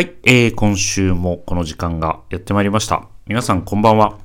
[0.00, 3.06] はい、えー、今週もこの時間がやってまいりました。
[3.26, 4.18] 皆さんこんばんは。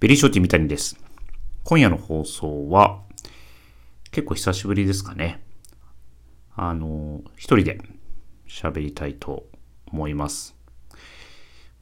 [0.00, 0.98] ベリーショーティー三谷です。
[1.62, 3.00] 今夜の放送は、
[4.10, 5.40] 結構久しぶりですかね。
[6.56, 7.80] あの、一人で
[8.48, 9.46] 喋りたいと
[9.86, 10.56] 思います。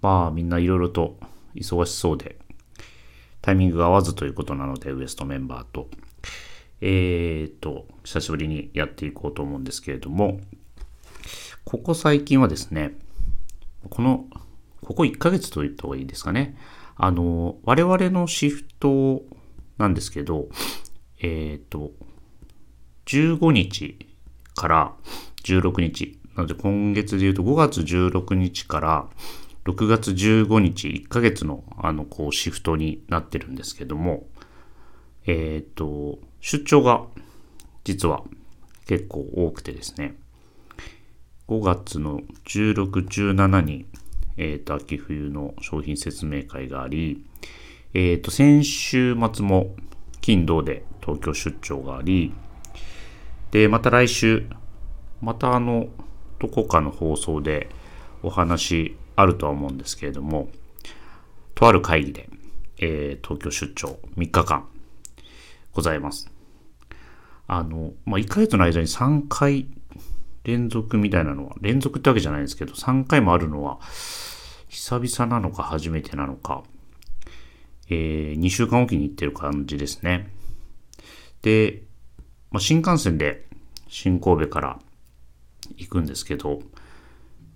[0.03, 1.19] まあ、みんないろいろと
[1.55, 2.37] 忙しそうで、
[3.41, 5.89] タイミングが合わずということなので、ウエストメンバーと、
[6.83, 10.39] えーと、久しぶりにやっていこうと思うんですけれども、
[11.65, 12.99] ここ最近はですね、
[13.91, 14.27] この、
[14.85, 16.57] ここ1ヶ月と言った方がいいですかね。
[16.97, 19.23] あの、我々のシフト
[19.79, 20.49] なんですけど、
[21.21, 21.93] えっ、と、
[23.07, 23.99] 15日
[24.55, 24.93] から
[25.45, 29.09] 16日、なので今月で言うと5月16日から
[29.65, 34.27] 6月15日、1ヶ月のあの、こう、シフトになってるんですけども、
[35.27, 37.07] えっ、と、出張が
[37.85, 38.25] 実は
[38.87, 40.17] 結構多くてですね、
[41.53, 42.91] 5月の16、
[43.35, 43.85] 17に、
[44.39, 47.27] えっ、と、秋冬の商品説明会があり、
[47.93, 49.77] えっ、と、先週末も
[50.23, 52.33] 金土で東京出張があり、
[53.51, 54.47] で、また来週、
[55.21, 55.89] またあの、
[56.39, 57.69] どこかの放送で
[58.23, 60.49] お話あるとは思うんですけれども、
[61.55, 62.31] とある会議で、
[62.79, 64.67] えー東京出張3日間
[65.75, 66.31] ございます。
[67.47, 69.67] あの、まあ、1ヶ月の間に3回
[70.45, 73.79] 連続みたいなのは、連続ってわけじゃないんですけど、3回もあるのは、
[74.69, 76.65] 久々なのか初めてなのか、
[77.89, 80.31] えー2週間おきに行ってる感じですね。
[81.43, 81.83] で、
[82.51, 83.47] まあ、新幹線で
[83.89, 84.79] 新神戸から
[85.77, 86.61] 行くんですけど、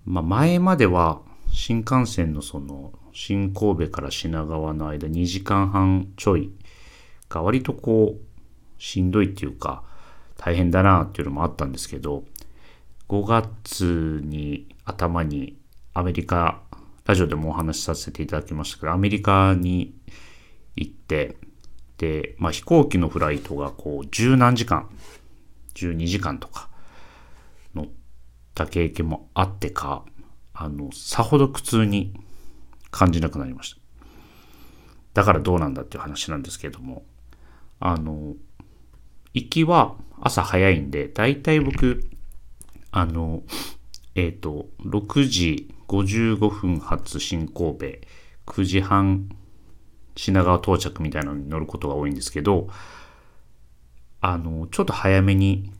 [0.05, 1.21] まあ、前までは
[1.51, 6.51] 新幹線のその新神戸から品川の間2時間半ちょい
[7.29, 9.83] が割とこうしんどいっていうか
[10.37, 12.23] 大変だなっていうのもあったんですけど
[13.09, 15.57] 5月に頭に
[15.93, 16.61] アメリカ
[17.05, 19.95] ラジオでもお話しさせていただきましたけどアメリカに
[20.75, 21.37] 行って
[21.97, 24.89] で、まあ、飛行機のフライトがこう十何時間
[25.75, 26.69] 12時間とか
[27.73, 27.87] 乗っ
[28.53, 30.03] た経験もあってか
[30.53, 32.13] あのさほど苦痛に
[32.91, 33.77] 感じなくなりました。
[35.13, 37.03] だからどうなんだっていう話なんですけれども
[37.79, 38.35] あの
[39.33, 42.07] 行きは朝早いんでだいたい僕
[42.97, 43.43] あの
[44.15, 47.85] えっ、と6時55分発新神戸
[48.47, 49.29] 9時半
[50.15, 52.69] 品川到着みたいなのに乗ることが多いんですけど
[54.19, 55.71] あのちょっと早めに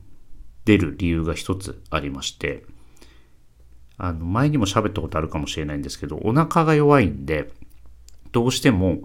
[0.64, 2.64] 出る理由が一つありまして
[3.96, 7.50] あの前にも喋ったことあるかもしれないんですけどお腹が弱いんで
[8.30, 9.00] どうしても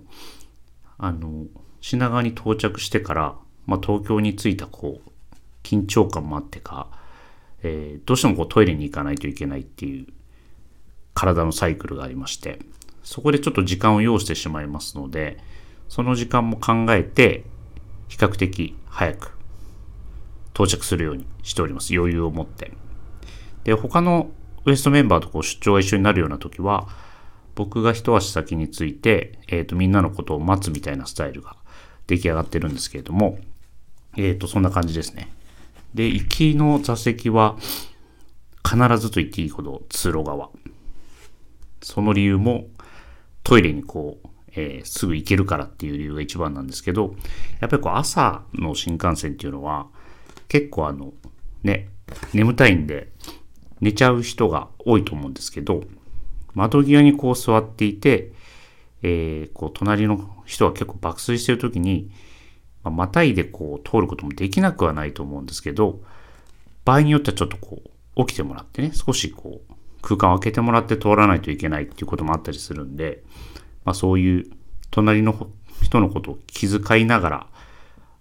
[1.00, 1.48] あの
[1.82, 3.36] 品川に到着してから、
[3.66, 5.10] まあ、東京に着いたこう
[5.64, 7.03] 緊張感もあってか、
[7.64, 10.08] えーどうしてもこうトイレに行かないといけないっていう
[11.14, 12.60] 体のサイクルがありまして
[13.04, 15.38] そこでちょっと時間を要してしまいますので
[15.90, 17.44] その時間も考えて
[18.08, 19.38] 比較的早く
[20.54, 21.96] 到着するようにしております。
[21.98, 22.72] 余裕を持って。
[23.64, 24.30] で他の
[24.66, 26.88] ウエストメンバーとこう出張が一緒になるような時は
[27.56, 31.56] 僕が一足先について、えー、とみんなのことを待つみたいなスタイルが
[32.08, 33.40] 出来上がってるんですけれども
[34.16, 35.32] えっ、とそんな感じですね。
[35.94, 37.58] で行きの座席は
[38.68, 40.50] 必ずと言っていいほど通路側。
[41.82, 42.68] その理由も
[43.44, 47.16] トイレにこう、えーすぐ行けるからっていう理由が一番なんですけど、
[47.60, 49.88] やっぱりこう朝の新幹線っていうのは
[50.48, 51.14] 結構あの
[51.62, 51.90] ね、
[52.34, 53.12] 眠たいんで
[53.82, 55.84] 寝ちゃう人が多いと思うんですけど、
[56.54, 58.32] 窓際にこう座っていて、
[59.02, 62.10] えーこう隣の人が結構爆睡してる時に、
[62.84, 66.02] まあまたいでこう通ることもできなくはないと思うんですけど、
[66.86, 67.82] 場合によってはちょっとこ
[68.16, 73.24] う起きてもらってね、少しこう空間を空けてもらって通らないといけないっていうこともあったりするんで、
[73.86, 74.52] まあそういう
[74.92, 75.50] 隣の
[75.82, 77.48] 人のことを気遣いながら、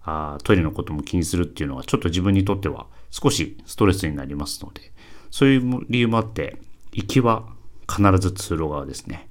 [0.05, 4.91] あトイレのことも気にするっていうのはちょっと自分にとっては少しストレスになりますので、
[5.31, 6.57] そういう理由もあって、
[6.91, 7.47] 行きは
[7.89, 9.27] 必ず通路側ですね。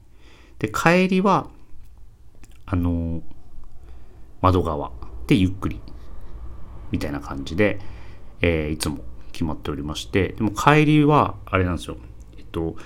[0.58, 1.48] で、帰りは、
[2.66, 3.22] あの
[4.40, 4.92] 窓側
[5.26, 5.80] でゆっくり
[6.90, 7.80] みたいな感じで、
[8.40, 8.98] えーいつも
[9.32, 11.96] 決まっておりまして、でも帰りは、あれなんですよ。
[12.36, 12.76] えっと、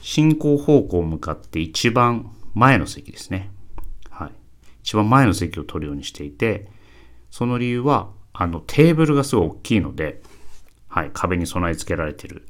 [0.00, 3.50] 進行方向向かって一番前の席ですね。
[4.08, 4.30] はい。
[4.82, 6.68] 一番前の席を取るようにしていて、
[7.30, 10.22] その理由は、あの、テーブルがすごい大きいので、
[10.88, 12.46] はい、壁に備え付けられてる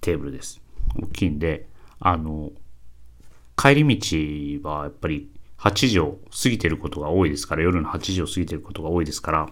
[0.00, 0.60] テーブルです。
[0.96, 1.68] 大きいんで、
[1.98, 2.50] あの、
[3.56, 5.30] 帰り道はやっぱり
[5.60, 9.48] 8時を過ぎてることが多いですから、夜の8時を過ぎてることが多いですから、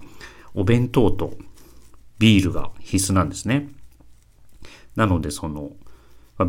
[0.55, 1.35] お弁当と
[2.19, 3.69] ビールが必須なんですね。
[4.97, 5.73] なので、その、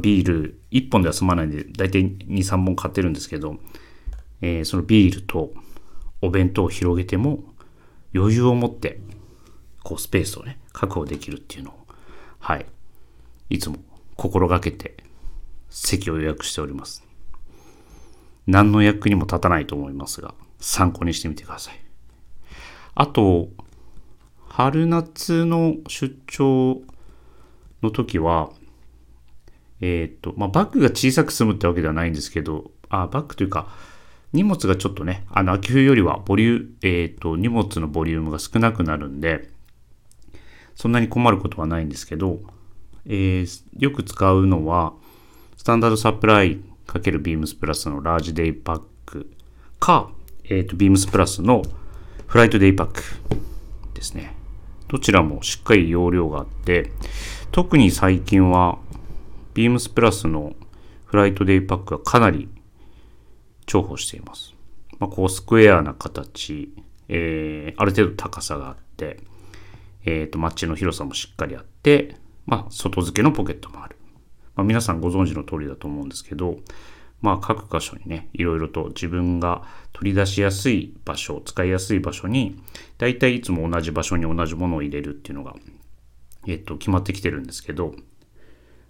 [0.01, 3.57] ビール1本では済まないんで、だいたい2、3本買ってるんですけど、
[4.41, 5.51] えー、そのビールと
[6.21, 7.43] お弁当を広げても
[8.13, 8.99] 余裕を持って
[9.83, 11.73] こうスペースをね確保できるっていうのを
[12.39, 12.65] はい
[13.49, 13.77] いつも
[14.15, 14.97] 心がけて
[15.69, 17.03] 席を予約しております
[18.49, 21.79] 何の役にも立たないと思いますが参考にしてみてください。
[22.95, 23.49] あと
[24.47, 26.81] 春夏の出張
[27.81, 28.51] の時は
[29.81, 33.69] えっ、とまあバッグが小さく済むってわけではないんですけどあバッグというか
[34.31, 39.49] 荷物がちょっとね、あの、秋冬よりはボリュー、えっ、ー、と、荷物のボリュームが少なくなるんで、
[40.75, 42.39] そんなに困ることはないんですけど、
[43.05, 44.93] えー、よく使うのは、
[45.57, 46.59] スタンダードサプライ
[46.97, 49.29] ビームスプラスのラージデイパック
[49.79, 50.09] か、
[50.45, 51.61] えっ、ー、と、ビームスプラスの
[52.25, 53.03] フライトデイパック
[53.93, 54.35] ですね。
[54.87, 56.91] どちらもしっかり容量があって、
[57.51, 58.79] 特に最近は、
[59.53, 60.55] ビームスプラスの
[61.05, 62.49] フライトデイパックはかなり
[63.67, 64.55] 重宝しています。
[64.99, 66.73] まあ、こうスクエアな形、
[67.07, 69.19] えー、ある程度高さがあって、
[70.05, 72.15] えっ、ー、と、マッチの広さもしっかりあって、
[72.45, 73.95] まあ、外付けのポケットもある。
[74.59, 76.57] まあ、皆さんご存知の通りだと思うんですけど、
[77.21, 79.63] まあ、各箇所にね、いろいろと自分が
[79.93, 82.61] 取り出しやすい場所、使いやすい場所に、
[82.97, 85.55] だいたいいつも同じ場所に同じものを入れるっていうのが、
[86.45, 87.95] えっと、決まってきてるんですけど、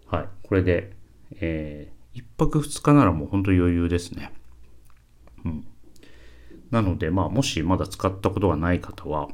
[0.08, 0.94] はい、これで、
[1.40, 4.32] えー、1泊2日ならもう本当余裕ですね。
[5.46, 5.68] うん。
[6.72, 9.28] なので、まあ、もしまだ使ったことがない方は、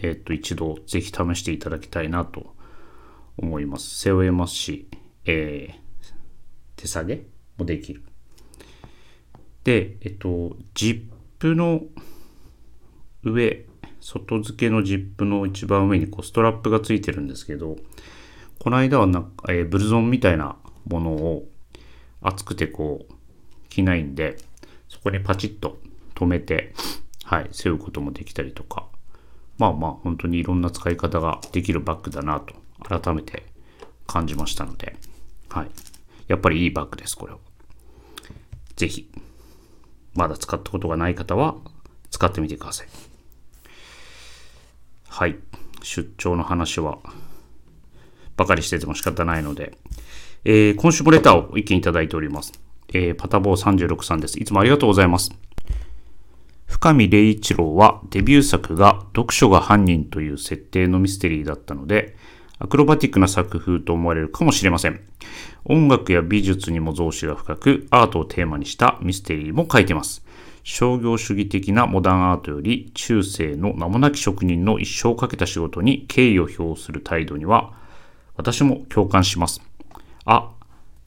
[0.00, 2.54] えっ、と、一度ぜひ試していただきたいなと
[3.38, 3.98] 思います。
[3.98, 4.86] 背負えますし、
[5.24, 5.74] えー、
[6.76, 7.24] 手下げ
[7.58, 8.02] もできる。
[9.64, 11.02] で、えっと、ジッ
[11.38, 11.82] プの
[13.22, 13.66] 上、
[14.00, 17.76] 外付けのジップの一番上にこうストラップがついてるんですけど、
[18.58, 21.48] この間はなんか、えー、ブルゾンみたいなものを
[22.20, 23.14] 厚くてこう
[23.68, 24.36] 着ないんで、
[24.88, 25.78] そこにパチッと
[26.14, 26.74] 止めて、
[27.24, 28.86] はい、背負うこともできたりとか、
[29.58, 33.46] まあまあ本当にいろんな使い方ができるバッグだなと改めて
[34.06, 34.96] 感じましたので、
[35.52, 35.70] はい。
[36.28, 37.38] やっぱりいいバッグです、これは。
[38.76, 39.10] ぜひ、
[40.14, 41.56] まだ使ったことがない方は
[42.10, 42.88] 使ってみてください。
[45.08, 45.36] はい。
[45.82, 46.98] 出張の話は、
[48.36, 49.76] ばかりしてても仕方ないので、
[50.44, 52.52] えー、今週もレターを一気にいただいております。
[52.88, 54.40] えー、パタボー36さんです。
[54.40, 55.32] いつもありがとうございます。
[56.66, 62.16] 深見礼一郎はデビュー作が読書が犯人という設定のミステリーだったので、
[62.62, 65.00] アクロバティックな作風と思われるかもしれません。
[65.64, 70.24] 音楽や美術にも造詞が深く、アートをテーマにしたミステリーも書いてます。
[70.62, 77.72] 商業主義的なモダンアートより中世の名もなき職人の一生をかけた仕事に敬意を表する態度には
[78.36, 79.60] 私も共感します。
[80.24, 80.52] あ、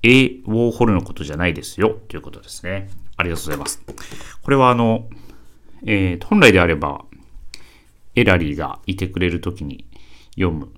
[0.03, 0.25] A.
[0.25, 2.89] ウォーホルのことじゃないですよ、ということですね。
[3.15, 3.81] ありがとうございます。
[4.41, 5.07] これはあの、
[5.85, 7.05] えー、本来であれば、
[8.13, 9.85] エラリーがいてくれるときに
[10.35, 10.69] 読む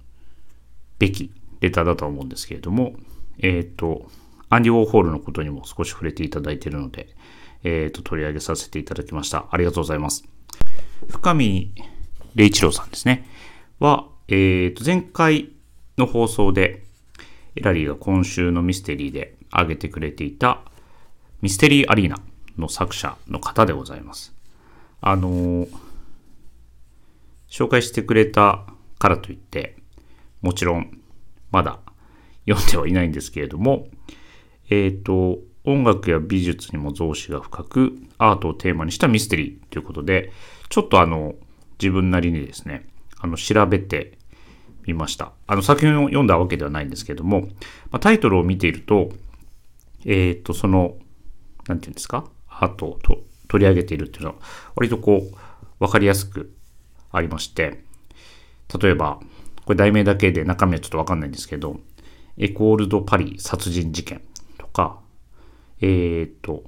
[0.99, 2.95] べきレターだと思うんですけれども、
[3.39, 4.09] えっ、ー、と、
[4.49, 7.09] アンディ・ウォーホールのことにも少し触れていただいているので、
[7.63, 9.47] えっ、ー、と、取り上げさせていただきました。
[9.51, 10.25] ありがとうございます。
[11.09, 11.73] 深見
[12.35, 13.27] 礼一郎さんですね。
[13.79, 15.49] は、えっ、ー、と、前回
[15.97, 16.83] の放送で、
[17.55, 20.62] エラリーが今週のミステリーで挙げてくれていた
[21.41, 22.19] ミステリーアリーナ
[22.57, 24.33] の作者の方でございます。
[25.01, 25.67] あの、
[27.50, 28.65] 紹介してくれた
[29.00, 29.76] からといって、
[30.41, 31.00] もちろん
[31.51, 31.79] まだ
[32.48, 33.88] 読んではいないんですけれども、
[34.70, 40.32] えっ、ー、と、音楽や美術にも造詞が深く、アートをテーマにしたミステリーということで、
[40.70, 41.36] ちょっとあの、
[41.79, 42.88] 自分なりにですね、
[43.20, 44.17] あの、調べて
[44.86, 45.34] 見ました。
[45.46, 49.10] あの作品を読んだわけではないんですけれども、まあ、タイトルを見ていると、
[50.06, 50.98] えっ、ー、と、その、
[51.67, 53.00] なんていうんですか、アートを
[53.50, 54.36] 取り上げているっていうのは、
[54.75, 55.36] 割とこう、
[55.79, 56.56] わかりやすく
[57.12, 57.84] ありまして、
[58.82, 59.20] 例えば、
[59.67, 61.81] これ題名だけで中身はちょっとわかんないんですけど、
[62.38, 64.21] エコールドパリ殺人事件
[64.57, 65.01] とか、
[65.81, 66.63] えっ、と、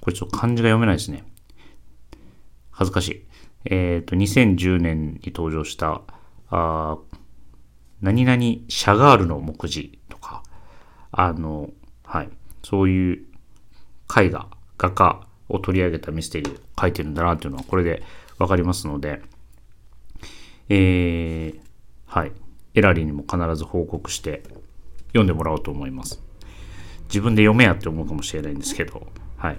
[0.00, 1.22] これちょっと漢字が読めないですね。
[2.70, 3.26] 恥ずかしい。
[3.66, 6.00] えっ、と、2010年に登場した、
[6.48, 6.96] あ
[8.00, 10.42] 何々シャガールの目次とか、
[11.12, 11.68] あの、
[12.04, 12.30] はい、
[12.62, 13.26] そういう
[14.18, 18.02] 絵画、画家を取り上げたミステリーを書いてるんだなっていうのはこれで
[18.38, 19.20] わかりますので、
[20.70, 21.69] えー、
[22.10, 22.32] はい、
[22.74, 24.42] エラリーにも必ず報告して
[25.08, 26.20] 読んでもらおうと思います。
[27.04, 29.58] 自分で読めやって思うかもしれないんですけど、はい。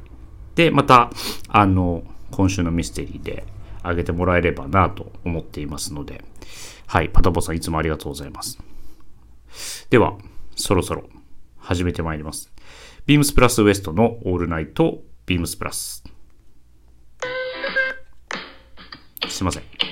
[0.56, 1.12] で、また、
[1.48, 3.46] あの、今週のミステリーで
[3.84, 6.26] あげてもらえればなと思っていますので、
[6.88, 8.60] はい、パタボさんいつもありがとうございます。
[9.90, 10.18] では、
[10.58, 11.10] そろそろ
[11.58, 12.52] 始めてまいります。
[13.06, 16.04] ビームスプラスウエストのオールナイトビームスプラス。
[19.30, 19.91] すいません。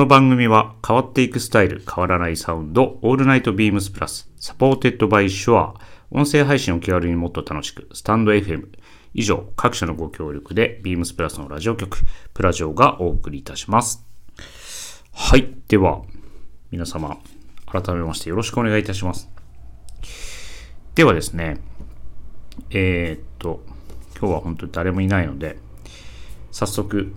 [0.00, 5.74] この番組は変わっていくスタイル、変わらないサウンド、オールナイトビームスプラス、 supported by SHURE、
[6.10, 8.68] 音声配信を気軽にもっと楽しく、 stand.fm、
[9.12, 11.98] 以上、各社のご協力で、ビームスプラスのラジオ局、
[12.32, 14.06] プラジオがお送りいたします。
[15.12, 15.54] はい。
[15.68, 16.00] では、
[16.70, 17.18] 皆様、
[17.66, 19.28] 改めましてよろしくお願いいたします。
[20.94, 21.60] ではですね、
[22.70, 23.60] えー、っと、
[24.18, 25.58] 今日は本当に誰もいないので、
[26.52, 27.12] 早速、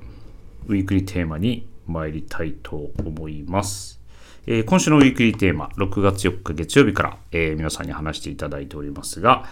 [0.68, 4.02] ウィークリーテーマに参りたいと思います。
[4.46, 9.46] えー、今週のウィークリーテーマ、6月4日月曜日から、えー、皆さんに話していただいておりますが、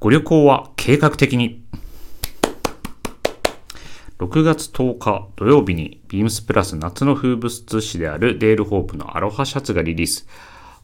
[0.00, 1.64] ご旅行は計画的に。
[4.18, 10.26] 6月10日土曜日にビームスプラス夏の風物詩であるデールホープのアロハシャツがリリース。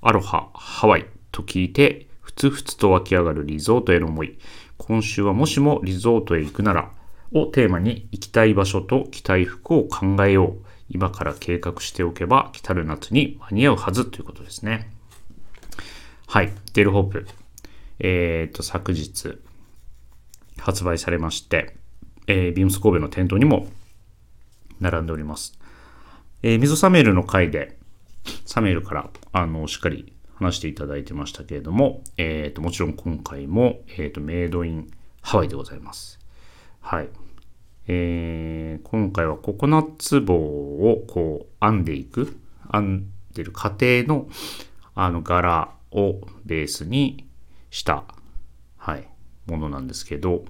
[0.03, 4.39] アロハ、ハワイと聞いて、ふつふつと湧き上がるリゾートへの思い。
[4.79, 6.91] 今週はもしもリゾートへ行くなら、
[7.33, 10.65] をテーマに行きたい場所と着たい服を考えよう。
[10.89, 14.91] 今から計画しておけば来たる夏に間に合うはずということですね。
[16.27, 16.53] はい。
[16.75, 17.27] デルホープ。
[18.01, 19.39] えっ、ー、と、昨日
[20.59, 21.77] 発売されまして、
[22.27, 23.69] えー、ビームス神戸の店頭にも
[24.81, 25.59] 並んでおります。
[26.43, 27.79] えー、溝サメールの回で、
[28.47, 36.19] サメールから、あの、しっかり話していただいてましたけれども、えっ、ー、と、もちろん今回も、えっ、ー、と、メイドインハワイでございます。
[36.81, 37.09] はい。
[37.93, 42.39] えー、今回はココナッツ棒をこう編んでいく、
[42.73, 44.29] 編んでる過程の
[44.95, 47.29] あの柄をベースに
[47.69, 48.05] した、
[48.77, 49.09] はい、
[49.47, 50.45] ものなんですけど、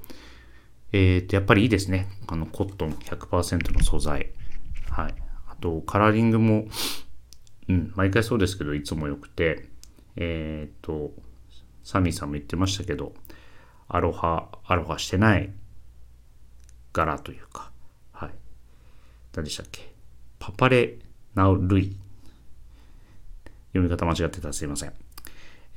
[0.92, 2.08] えー、と、やっぱりいいですね。
[2.26, 4.32] あの、コットン100%の素材。
[4.90, 5.14] はい。
[5.48, 6.66] あと、カラーリングも、
[7.70, 9.70] うん、毎回そうですけど、いつも良くて、
[10.16, 11.12] えっ、ー、と、
[11.84, 13.14] サミーさんも言ってましたけど、
[13.88, 15.50] アロハ、アロハしてない
[16.92, 17.70] 柄というか、
[18.12, 18.30] はい。
[19.34, 19.92] 何でしたっけ？
[20.38, 20.96] パパレ
[21.34, 21.96] ナウルイ。
[23.72, 24.92] 読み方間違ってたらすいません。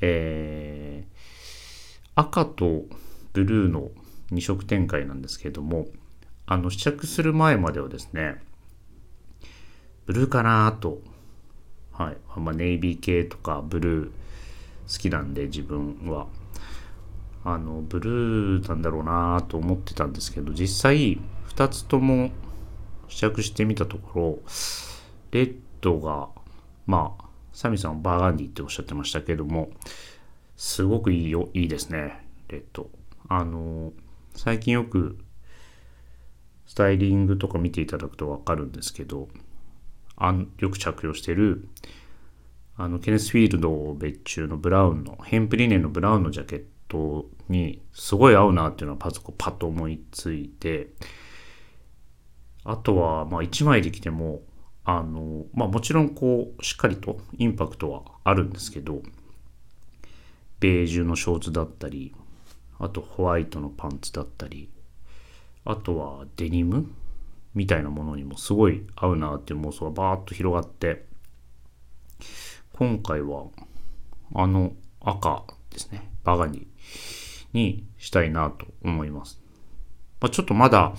[0.01, 2.85] えー、赤と
[3.33, 3.91] ブルーの
[4.31, 5.87] 2色展開なんですけれども、
[6.45, 8.41] あの試着する前まではですね、
[10.05, 11.01] ブルーかなと、
[11.91, 12.17] はい。
[12.39, 14.11] まあ、ネイビー系とかブルー
[14.91, 16.27] 好きなんで自分は。
[17.45, 21.19] あのブルーなんだろうなと思ってたんですけど実際
[21.49, 22.31] 2つとも
[23.09, 24.39] 試着してみたところ
[25.31, 26.29] レッドが
[26.85, 29.69] まあサミさんバーガンディっておっしゃってましたけども
[30.55, 32.89] すごくいいよいいですねレッド。
[33.29, 33.93] あの
[34.35, 35.17] 最近よく
[36.65, 39.27] スタイリングとか見ていただくと分かるんですけど
[40.15, 41.67] あんよく着用してる
[42.75, 50.89] あのケネスフィールド別注のブラウンのヘンプリネのブラウンのジャケットにすごい合うなっていうのはパズコパッと思いついて
[52.63, 54.41] あとはまあ1枚で着ても
[54.85, 59.01] あのまあもちろんこうしっかりとインパクトはあるんですけど
[60.59, 62.15] ベージュのショーツだったり
[62.79, 64.69] あとホワイトのパンツだったり
[65.65, 66.89] あとはデニム
[67.53, 71.05] みたいなものにもすごい合うなっていう妄想がバーッと広がって
[72.73, 73.45] 今回は
[74.35, 76.09] あの赤ですね。
[76.23, 76.65] バガニ
[77.53, 79.41] にしたいなと思います。
[80.19, 80.93] まあ、ちょっとまだ、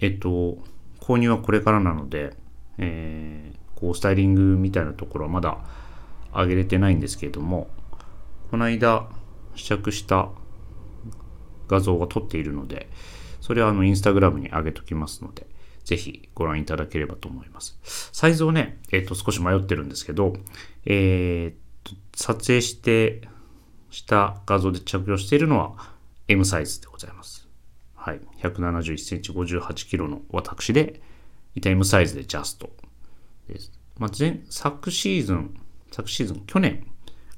[0.00, 0.58] えっと、
[1.00, 2.34] 購入はこれからなので、
[2.78, 5.58] えー、こう、スタイリングみたいなところはまだ
[6.32, 7.68] 上げれてないんですけれども、
[8.50, 9.08] この間
[9.54, 10.28] 試着した
[11.68, 12.88] 画像が撮っているので、
[13.40, 15.46] それはあの、インスタグラムに上げときますので、
[15.84, 17.78] ぜひご覧いただければと思います。
[18.12, 20.34] サイズをね、えっ、と、少し迷ってるんですけど、
[20.84, 23.22] えー、撮影して
[23.90, 25.96] した画像で着用しているのは
[26.28, 27.48] M サイズでございます。
[27.94, 28.20] はい。
[28.42, 31.00] 171センチ58キロの私で、
[31.54, 32.70] いた M サイズでジャスト
[33.48, 33.72] です。
[33.96, 35.58] まあ、前、昨シーズン、
[35.90, 36.86] 昨シーズン、去年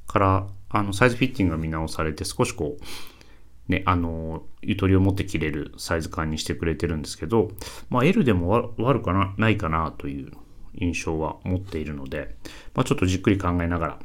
[0.08, 7.52] からあのサイズフィッティングが見直されて少しこう、ね、あの、ゆとりを持って着れるサイズ感にしてくれてるんですけど、
[7.90, 10.32] まあ、L でも悪かな、ないかなという
[10.74, 12.34] 印象は持っているので、
[12.74, 13.98] まあ、ちょっとじっくり考えながら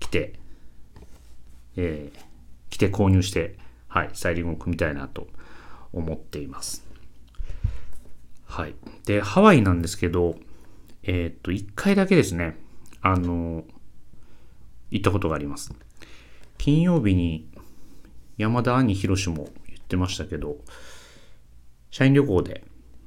[0.00, 0.34] 来て、
[1.76, 2.27] えー、
[2.70, 3.56] 来て購入して、
[3.88, 5.28] はい、スタイリングを組みたいなと
[5.92, 6.86] 思っています。
[8.44, 8.74] はい。
[9.04, 10.36] で、ハワイなんですけど、
[11.02, 12.56] えー、っと、1回だけですね、
[13.02, 13.64] あの、
[14.90, 15.74] 行ったことがあります。
[16.56, 17.48] 金曜日に
[18.36, 20.56] 山田兄宏も言ってましたけど、
[21.90, 22.64] 社員旅行で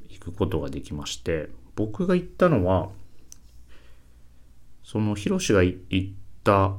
[0.10, 2.90] 行くことができまして、僕が行ったのは、
[4.84, 6.10] その宏が行っ
[6.44, 6.76] た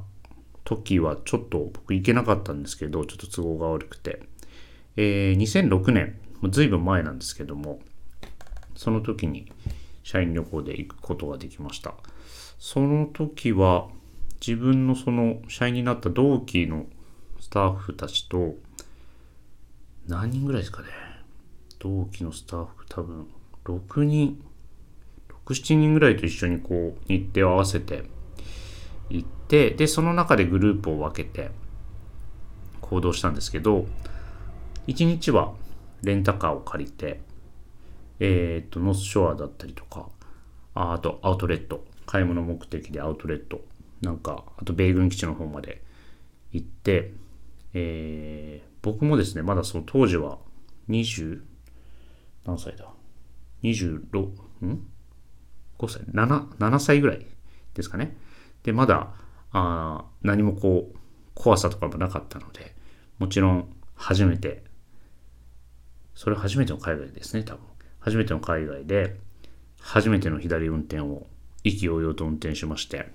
[0.63, 4.21] 時はちょっと僕行けなかったんですけど、ちょっと都合が悪くて、
[4.95, 7.79] えー、2006年、ずいぶん前なんですけども、
[8.75, 9.51] その時に
[10.03, 11.93] 社員旅行で行くことができました。
[12.59, 13.87] その時は
[14.45, 16.85] 自分のその社員になった同期の
[17.39, 18.55] スタッフたちと
[20.07, 20.87] 何人ぐらいですかね。
[21.79, 23.27] 同期のスタッフ多分
[23.65, 24.43] 6人、
[25.45, 28.03] 6、7人ぐらいと一緒にこう日程を合わせて
[29.09, 31.51] 行って、で、その中でグループを分けて
[32.81, 33.85] 行動したんですけど、
[34.87, 35.53] 1日は
[36.01, 37.21] レンタカーを借りて、
[38.19, 40.09] えっ、と、ノースショアだったりとか、
[40.73, 43.61] ああとアウトレット、買い物目的でアウトレット、
[44.01, 45.83] なんか、あと米軍基地の方まで
[46.51, 47.13] 行って、
[47.75, 50.39] えー、僕もですね、まだその当時は
[50.89, 51.41] 20、
[52.45, 52.87] 何歳だ
[53.61, 54.17] ?26、
[54.65, 54.87] ん
[55.77, 57.25] ?5 歳 ?7、7歳ぐらい
[57.75, 58.17] ですかね。
[58.63, 59.13] で、まだ、
[59.53, 60.97] あ何もこう、
[61.35, 62.75] 怖さとかもなかったので、
[63.19, 64.63] もちろん初めて、
[66.15, 67.61] それ初めての海外ですね、多分。
[67.99, 69.19] 初めての海外で、
[69.79, 71.27] 初めての左運転を
[71.63, 73.09] 意気揚々と運転しまして、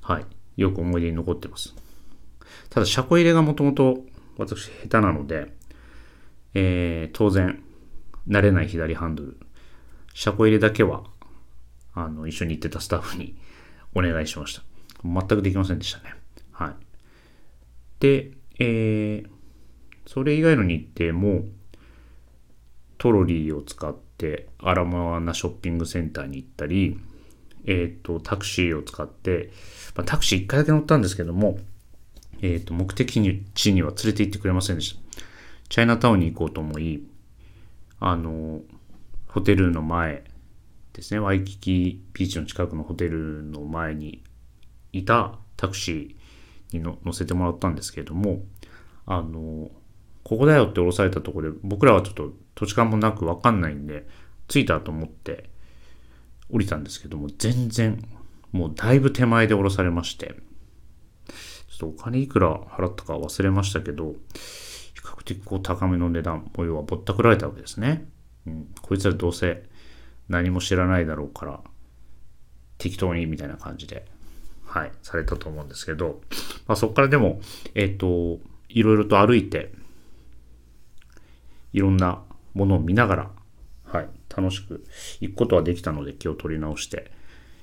[0.00, 1.74] はい、よく思い出に残ってます。
[2.70, 4.04] ただ、車庫入れがもともと
[4.36, 5.52] 私下手なので、
[6.54, 7.62] えー、当然、
[8.28, 9.38] 慣れない左ハンドル、
[10.14, 11.04] 車庫入れだけは、
[11.94, 13.36] あの、一緒に行ってたスタッフに
[13.94, 14.67] お願いしました。
[15.04, 16.14] 全くできませんでしたね。
[16.52, 16.74] はい。
[18.00, 19.28] で、えー、
[20.06, 21.44] それ以外の日程も、
[22.98, 26.98] トロリーを使ってアラモアナショッピングセンターに行ったり、
[27.64, 29.50] えっ、ー、と、タクシーを使って、
[29.94, 31.58] まあ、タクシー1回だけ乗ったんですけども、
[32.40, 35.00] えっ、ー、と、目的地には連れて行ってくれませんでした。
[35.68, 37.06] チャイナタウンに行こうと思い、
[38.00, 38.62] あの、
[39.28, 40.24] ホテルの前
[40.94, 44.22] ですね、ワイキキビーチの近くのホテルの前に
[44.98, 48.42] いたタクシーに乗せてもらったんですけれども、
[49.06, 49.70] あの、
[50.24, 54.06] ここだよって降ろされたとこで、僕らはちょっと土地勘もなくわかんないんで、
[54.46, 55.50] 着いたと思って
[56.50, 58.02] 降りたんですけども、全然、
[58.52, 60.34] もうだいぶ手前で降ろされまして、
[61.68, 64.14] ちょっとお金いくら払ったか忘れましたけど、
[64.94, 68.06] 比較的こう高めの値段、も要はぼったくられたわけですね。
[68.46, 69.64] うん、こいつらどうせ
[70.28, 71.60] 何も知らないだろうから、
[72.78, 74.06] 適当にみたいな感じで、
[74.68, 76.20] はい、されたと思うんですけど、
[76.66, 77.40] まあ、そこからでも、
[77.74, 79.72] えっ、ー、と、いろいろと歩いて、
[81.72, 83.30] いろんなものを見ながら、
[83.84, 84.84] はい、楽しく
[85.20, 87.10] 行くことはできたので気を取り直して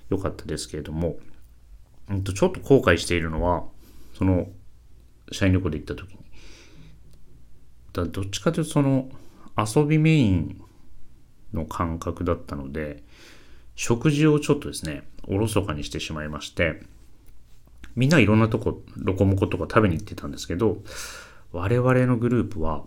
[0.09, 1.17] よかったですけれども、
[2.11, 3.63] んと、ちょっと後悔しているのは、
[4.17, 4.47] その、
[5.31, 6.19] 社員旅行で行った時に、
[7.93, 9.09] だどっちかというとその、
[9.57, 10.61] 遊びメイン
[11.53, 13.03] の感覚だったので、
[13.75, 16.81] 食事をちょっとですね、おろそかにしてしまいまして、
[17.95, 20.77] みんないろんなとこ、ロコモコとか食べに行ってたんですけど、
[21.51, 22.83] 我々のグループは、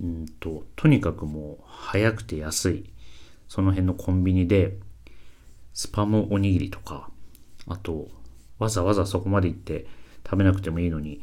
[0.00, 2.92] うんと、とにかくもう早くて安い、
[3.48, 4.76] その辺のコンビニで、
[5.72, 7.10] スパムおにぎりとか、
[7.66, 8.08] あと、
[8.58, 9.86] わざわざそこまで行って
[10.24, 11.22] 食べなくてもいいのに、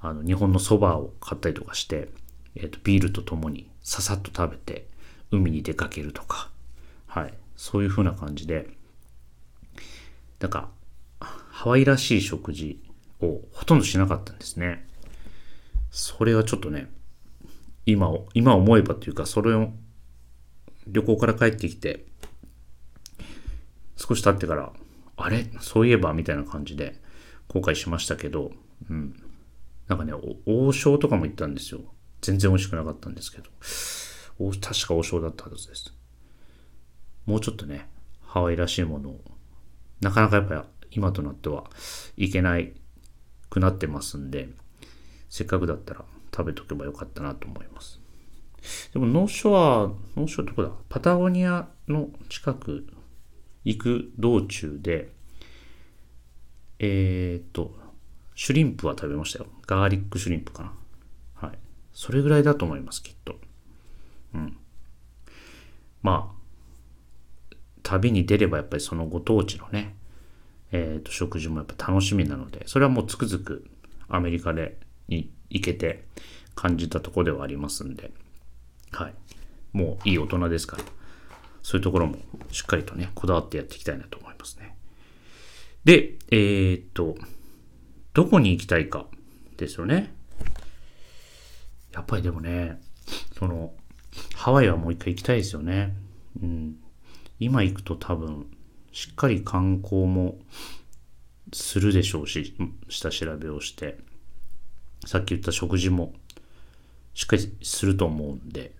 [0.00, 2.08] あの、日本のそばを買ったりとかして、
[2.54, 4.86] えっ、ー、と、ビールとともにささっと食べて、
[5.30, 6.50] 海に出かけるとか、
[7.06, 8.68] はい、そういう風な感じで、
[10.40, 10.70] なんか、
[11.58, 12.80] ハワイらしい食事
[13.20, 14.86] をほとんどしなかったんですね。
[15.90, 16.88] それはちょっとね、
[17.84, 19.70] 今、今思えばというか、それを
[20.86, 22.06] 旅行から帰ってきて、
[23.96, 24.72] 少し経ってから、
[25.16, 25.50] あれ？
[25.58, 27.02] そういえばみたいな感じで
[27.48, 28.52] 後悔しましたけど、
[28.88, 29.20] うん。
[29.88, 30.12] なんかね、
[30.46, 31.80] 王将とかも行ったんですよ。
[32.20, 33.50] 全然美味しくなかったんですけど。
[34.60, 35.92] 確か王将だったはずです。
[37.26, 37.88] もうちょっとね、
[38.22, 39.20] ハワイらしいものを、
[40.00, 41.64] なかなかやっぱ今となっては
[42.16, 42.72] いけない
[43.50, 44.48] くなってますんで、
[45.28, 48.00] せっかくだったら食べとけばよかったなと思います。
[48.92, 50.70] でも、ノーショア、ノーショアどこだ？
[50.88, 52.86] パタゴニアの近く
[53.64, 55.12] 行く道中で、
[56.78, 57.76] えー、っと、
[58.34, 59.46] シュリンプは食べましたよ。
[59.66, 60.72] ガーリックシュリンプかな。
[61.34, 61.58] はい。
[61.92, 63.38] それぐらいだと思います、きっと。
[64.34, 64.56] うん。
[66.02, 69.96] まあ、旅に出ればやっぱりそのご当地のね、
[70.72, 73.68] えー、と食事もやっぱ楽しみなので、それはもうつくづく
[74.08, 74.78] アメリカで
[75.08, 76.04] に行けて
[76.54, 78.10] 感じたところではありますんで、
[78.90, 79.14] はい。
[79.72, 80.84] もういい大人ですから、
[81.62, 82.16] そういうところも
[82.50, 84.76] しっかりとね、こだわってやっていきたいなと思いますね。
[85.84, 87.16] で、えー、っと、
[88.14, 89.06] どこに行きたいか
[89.56, 90.14] ですよね。
[91.92, 92.80] やっぱりでもね、
[93.38, 93.72] その、
[94.34, 95.94] ハワイはもう一回行きたいですよね。
[96.42, 96.76] うん。
[97.38, 98.46] 今行くと多分、
[98.98, 100.38] しっかり観光も
[101.52, 102.56] するでしょうし、
[102.88, 103.96] 下調べをして、
[105.06, 106.14] さっき言った食事も
[107.14, 108.72] しっかりすると思うんで、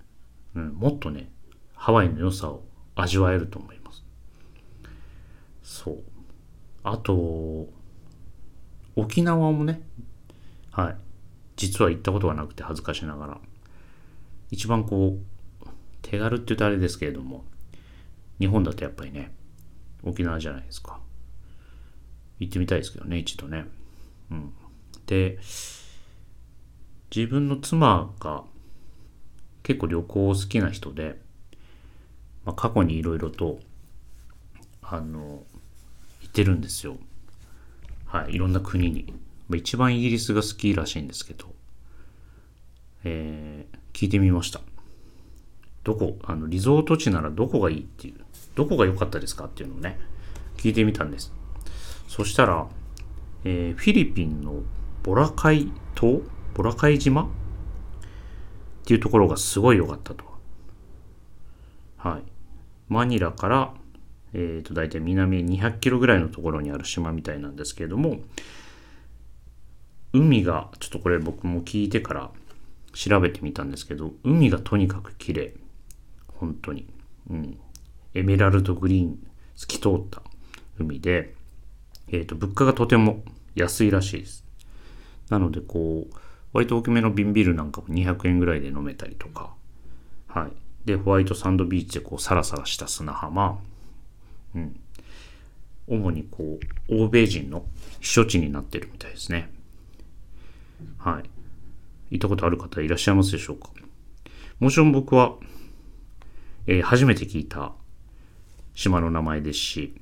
[0.56, 1.30] うん、もっとね、
[1.72, 2.64] ハワイの良さを
[2.96, 4.02] 味わえると思います。
[5.62, 6.02] そう。
[6.82, 7.68] あと、
[8.96, 9.82] 沖縄もね、
[10.72, 10.96] はい。
[11.54, 13.38] 実は行ったことがなくて恥ずかしながら。
[14.50, 15.68] 一番こう、
[16.02, 17.44] 手軽って言うとあれですけれども、
[18.40, 19.37] 日本だとやっぱりね、
[20.02, 21.00] 沖縄じゃないですか。
[22.38, 23.66] 行ってみたいですけどね、一度ね。
[24.30, 24.52] うん。
[25.06, 25.38] で、
[27.14, 28.44] 自分の妻が
[29.62, 31.20] 結構旅行好きな人で、
[32.44, 33.60] まあ、過去にいろいろと、
[34.82, 35.44] あの、
[36.22, 36.96] 行ってるんですよ。
[38.06, 39.12] はい、いろんな国に。
[39.48, 41.46] まあ、一番イギリスが好きらしいんですけど、
[43.04, 44.60] えー、聞いてみました。
[45.84, 48.20] どこ、あの、リゾート地ならどこがいいっていう、
[48.58, 50.00] どこが良かったですかっていうのをね、
[50.56, 51.32] 聞いてみたんです。
[52.08, 52.66] そしたら、
[53.44, 54.62] えー、フィリピンの
[55.04, 56.22] ボラカイ島
[56.54, 57.22] ボラカイ島？
[57.22, 57.26] っ
[58.84, 60.24] ていうところがすごい良かったと。
[61.98, 62.22] はい。
[62.88, 63.74] マニラから、
[64.32, 68.18] えっ、ー、と、大体南へ200キロぐらいのところにある島みたいなんですけれども、
[70.12, 72.30] 海が、ちょっとこれ僕も聞いてから
[72.92, 75.54] 調べてみたんですけど、海がとにかく綺麗。
[76.26, 76.88] 本当に。
[77.30, 77.58] うん。
[78.18, 79.18] エメラルドグリーン、
[79.54, 80.22] 透き通った
[80.78, 81.36] 海で、
[82.08, 83.22] えっ、ー、と、物価がとても
[83.54, 84.44] 安いらしいです。
[85.30, 86.14] なので、こう、
[86.52, 89.54] 割と大きめの瓶ビールなんかも200円ぐらいで飲めたりとか、
[90.26, 90.52] はい。
[90.84, 93.60] で、ホワイトサンドビーチでこう、サラサラした砂浜、
[94.56, 94.80] うん。
[95.86, 97.66] 主にこう、欧米人の
[98.00, 99.52] 避暑地になってるみたいですね。
[100.98, 101.30] はい。
[102.10, 103.70] 行ったことある方いらっしゃいますでしょうか？
[104.58, 105.36] もちろん僕は、
[106.66, 107.72] えー、初めて聞いた
[108.78, 109.94] 島の名前ですし、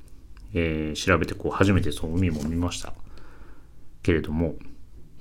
[0.52, 2.92] えー、調べてこう初めてその海も見ました。
[4.02, 4.56] けれども、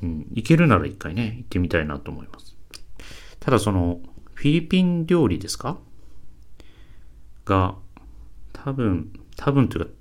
[0.03, 2.53] うん、行けるなら一回ね、行ってみたいなと思います。
[3.39, 4.01] ただその、
[4.33, 5.77] フィリピン料理ですか？
[7.45, 7.75] が、
[8.51, 9.91] 多分、多分というか、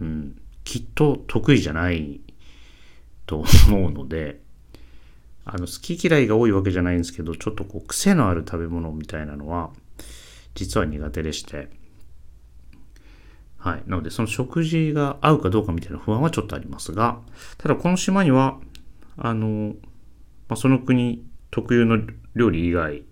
[0.00, 2.22] うん、きっと得意じゃない
[3.26, 4.40] と思うので、
[5.44, 9.70] あの、好き嫌いが多いわけじゃないんですけど、ちょっとこう、癖のある食べ物みたいなのは、
[10.54, 11.68] 実は苦手でして、
[13.62, 13.82] はい。
[13.86, 17.20] なので、その食事が合うかどうかみたいな不安はちょっとありますが、
[17.58, 18.58] ただこの島には、
[19.16, 19.74] あの、
[20.48, 21.98] まあ、その国特有の
[22.34, 23.04] 料理以外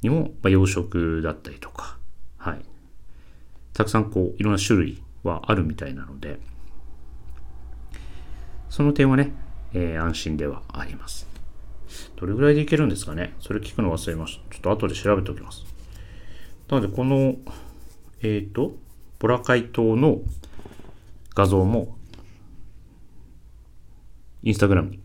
[0.00, 1.98] にも、まあ、洋食だったりとか、
[2.38, 2.62] はい。
[3.74, 6.40] たくさんこう、いろんな種類はあるみたいなので、
[8.70, 9.34] その点はね、
[9.74, 11.28] えー、安心ではあります。
[12.16, 13.34] どれぐらいでいけるんですかね？
[13.40, 14.54] それ聞くの忘れました。
[14.54, 15.66] ちょっと後で調べておきます。
[16.68, 17.36] なので、この、
[18.22, 18.76] えっ、ー、と、
[19.18, 20.20] ボラカイ島の
[21.34, 21.96] 画像も
[24.42, 25.00] インスタグラムに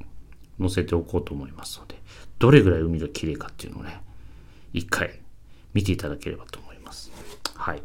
[0.59, 1.95] 載せておこうと思いますので、
[2.39, 4.01] どれぐらい海が綺麗かっていうのをね、
[4.73, 5.19] 一回
[5.73, 7.11] 見ていただければと思います。
[7.55, 7.81] はい。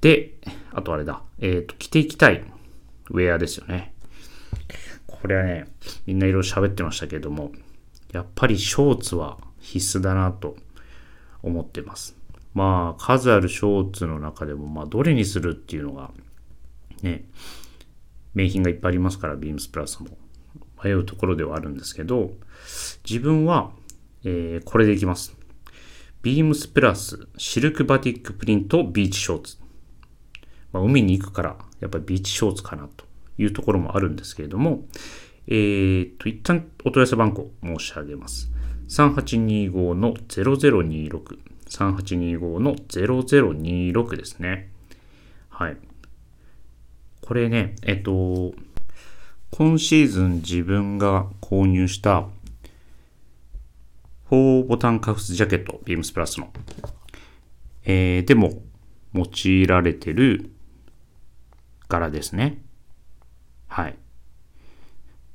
[0.00, 0.34] で、
[0.72, 2.42] あとあれだ、えっ、ー、と、着ていきたい
[3.10, 3.92] ウェアですよね。
[5.06, 5.66] これはね、
[6.06, 7.52] みんないろいろ喋ってましたけれども、
[8.12, 10.56] やっぱりショーツは必須だなと
[11.42, 12.19] 思ってます。
[12.54, 16.10] まあ、数あるショーツの中でも、まあ、どれにするっていうのが、
[17.02, 17.24] ね、
[18.34, 20.08] 名品がいっぱいありますから、ビームスプラスも。
[20.82, 22.32] 迷うところではあるんですけど、
[23.08, 23.70] 自分は、
[24.24, 25.36] えー、これでいきます。
[26.22, 29.56] ビームスプラスシルクバティックプリントビーチショーツ。
[30.72, 33.04] まあ、海に行くから、やっぱりビーチショーツかなと
[33.38, 34.84] いうところもあるんですけれども、
[35.46, 38.50] えー、と、一旦お問い合わせ番号申し上げます。
[38.88, 41.49] 3825-0026。
[41.70, 44.70] 3825の0026ですね。
[45.48, 45.76] はい。
[47.20, 48.52] これね、えっと、
[49.50, 52.26] 今シーズン自分が購入した
[54.30, 56.52] 4ボタンカフスジャケット、ビームスプラスの。
[57.84, 58.62] えー、でも
[59.14, 60.50] 用いられてる
[61.88, 62.62] 柄ですね。
[63.68, 63.96] はい。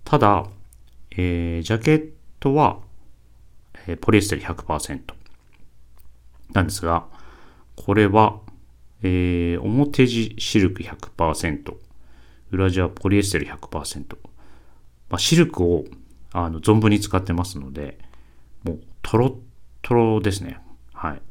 [0.04, 0.48] ただ、
[1.12, 2.80] えー、ジャケットは、
[3.88, 5.25] えー、ポリエステル100%
[6.56, 7.06] なんですが、
[7.76, 8.40] これは、
[9.04, 11.76] えー、表地シルク100%、
[12.52, 14.18] 裏地はポリエステル100%。
[15.10, 15.84] まあ、シルクを
[16.32, 18.00] あの存分に使ってますので、
[18.64, 19.36] もうトロッ
[19.82, 20.60] トロですね。
[20.94, 21.22] はい。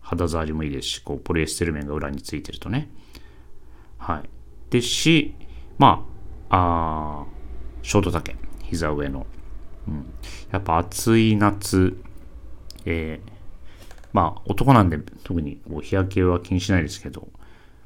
[0.00, 2.90] 肌触りもいいですし、こうポリエステル面が裏についてるとね。
[3.96, 4.28] はい。
[4.70, 5.34] ですし、
[5.78, 6.06] ま
[6.50, 7.26] あ、あ
[7.82, 9.26] ショート丈、膝上の。
[9.88, 10.12] うん。
[10.52, 11.98] やっぱ暑い夏、
[12.84, 13.37] えー、
[14.12, 17.28] まあ男なんで特にこう日焼けは気にしないですけど、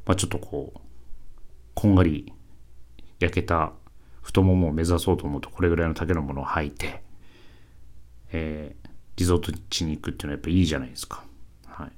[0.06, 0.80] まあちょっとこう、
[1.74, 2.32] こんがり
[3.18, 3.72] 焼けた
[4.22, 7.02] 太ももを目指そうと思うとこれぐらいの丈のものを履いて、
[8.32, 11.24] えー、リゾート地に行くっていうのはやっぱいいじゃないですか。
[11.66, 11.90] はい。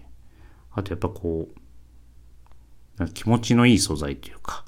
[0.73, 1.49] あとやっぱこ
[2.99, 4.65] う、気持ちのいい素材というか、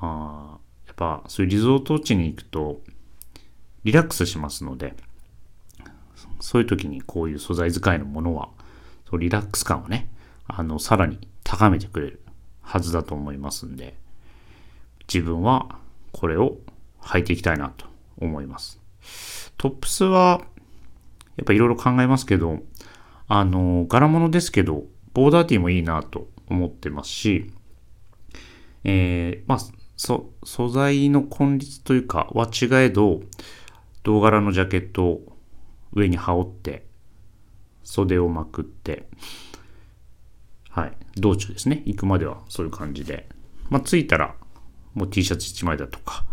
[0.00, 2.80] あやっぱそういうリゾート地に行くと
[3.84, 4.94] リラックスしますので、
[6.40, 8.48] そういう時にこういう素材使いのものは、
[9.16, 10.08] リラックス感をね、
[10.46, 12.20] あの、さらに高めてくれる
[12.62, 13.94] はずだと思いますんで、
[15.12, 15.78] 自分は
[16.12, 16.58] これを
[17.02, 17.86] 履いていきたいなと
[18.18, 18.80] 思います。
[19.56, 20.40] トップスは、
[21.36, 22.60] やっぱいろいろ考えますけど、
[23.26, 27.50] あの、柄物ですけど、ボーダーティーもいいなと思ってますし、
[28.84, 29.58] えー、まあ、
[29.96, 33.20] そ、素材の根率というかは違えど、
[34.02, 35.36] 銅柄のジャケットを
[35.92, 36.86] 上に羽織って、
[37.84, 39.06] 袖をまくって、
[40.70, 43.28] はい、道中ですね、行くまではそういう感じで、
[43.70, 44.34] まあ、着いたら、
[44.94, 46.24] もう T シャツ1枚だとか、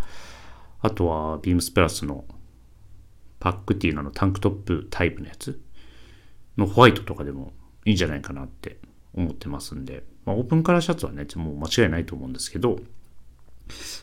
[0.82, 2.26] あとは、ビームスプラスの
[3.40, 5.62] パックティーのタンクトップタイプのやつ。
[6.58, 7.54] のホワイトとかでも
[7.86, 8.80] いいんじゃないかなって
[9.14, 12.80] 思ってますんで、まあ、オープンカラーシャツはね、もう間違いないと思うんですけど、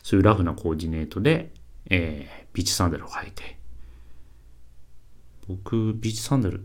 [0.03, 1.53] そういうラフなコーディネートで、
[1.89, 3.57] えー、ビーチサンダルを履いて、
[5.47, 6.63] 僕、ビーチサンダル、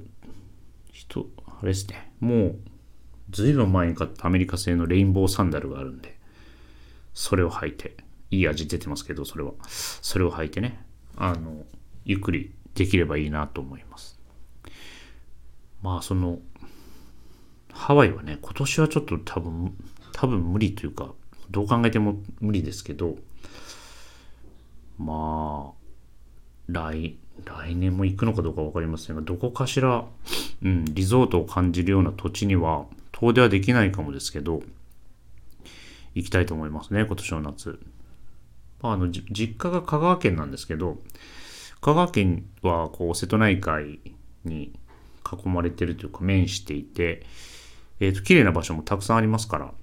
[1.09, 2.59] 人、あれですね、もう、
[3.31, 6.19] ずいぶん前に買ったアメリカ製のレインボーサンダルがあるんで、
[7.15, 7.97] それを履いて、
[8.31, 9.53] いい味出てますけど、それは。
[9.69, 10.85] それを履いてね、
[11.17, 11.65] あの、
[12.05, 14.19] ゆっくりできればいいなと思います。
[15.83, 16.41] まあ、その、
[17.73, 19.77] ハワイはね、今年はちょっと多分、
[20.13, 21.13] 多分無理というか、
[21.51, 23.17] どう考えても無理ですけど、
[24.99, 25.85] まあ、
[26.69, 30.05] 来、来年も行くのかどうか分かりませんが、どこかしら、
[30.63, 34.63] うん、リゾートを感じるような土地には、遠出はできないかもですけど、
[36.15, 37.79] 行きたいと思いますね、今年の夏。
[38.81, 40.99] まあ、あの、実家が香川県なんですけど、
[41.81, 44.01] 香川県はこう瀬戸内海
[44.45, 44.73] に
[45.25, 47.27] 囲まれてるというか面していて、
[48.01, 49.75] えっ、ー、と、綺麗な場所もたくさんありますから、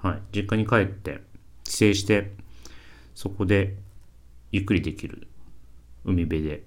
[0.00, 1.20] はい、実家に帰って
[1.64, 2.32] 帰省して、
[3.14, 3.76] そこで
[4.50, 5.28] ゆっくりできる
[6.04, 6.64] 海辺で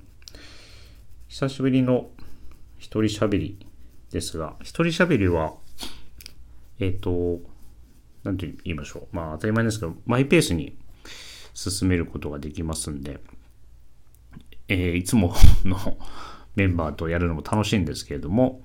[1.34, 2.10] 久しぶりの
[2.78, 3.58] 一人喋り
[4.12, 5.54] ですが、一人喋りは、
[6.78, 7.40] えっ、ー、と、
[8.22, 9.16] なんて言いましょう。
[9.16, 10.78] まあ当たり前ですけど、マイペースに
[11.52, 13.18] 進めることができますんで、
[14.68, 15.98] えー、いつもの
[16.54, 18.62] メンバーとやるのも楽しいんですけれども、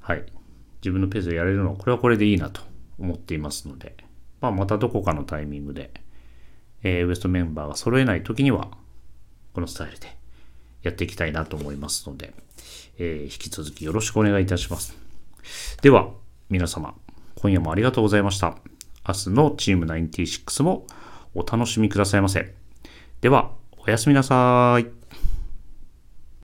[0.00, 0.26] はい。
[0.82, 2.62] 自分のペースでやれるのは、これはこれでいいなと
[2.98, 3.96] 思っていますので、
[4.40, 5.92] まあ、またどこかのタイミングで、
[6.82, 8.76] えー、ウエストメンバーが揃えない時には、
[9.52, 10.18] このスタイルで
[10.82, 12.32] やっていきたいなと思いますので、
[12.98, 14.96] えー、引き続きよろしくお願いいたします。
[15.82, 16.10] では、
[16.48, 16.94] 皆様、
[17.36, 18.56] 今夜もありがとうございました。
[19.06, 20.86] 明日のチーム96も
[21.34, 22.54] お楽しみくださいませ。
[23.20, 24.99] では、おやすみなさい。